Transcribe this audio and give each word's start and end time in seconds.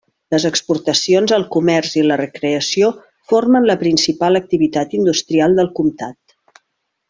Les 0.35 0.45
exportacions, 0.49 1.33
el 1.37 1.45
comerç 1.55 1.91
i 1.97 2.03
la 2.07 2.17
recreació 2.23 2.89
formen 3.33 3.69
la 3.73 3.77
principal 3.85 4.41
activitat 4.43 4.97
industrial 5.03 5.59
del 5.61 5.73
comtat. 5.83 6.37